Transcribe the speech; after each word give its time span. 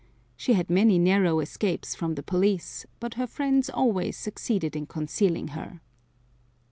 She 0.35 0.53
had 0.53 0.67
many 0.71 0.97
narrow 0.97 1.41
escapes 1.41 1.93
from 1.93 2.15
the 2.15 2.23
police, 2.23 2.87
but 2.99 3.13
her 3.13 3.27
friends 3.27 3.69
always 3.69 4.17
succeeded 4.17 4.75
in 4.75 4.87
concealing 4.87 5.49
her. 5.49 5.79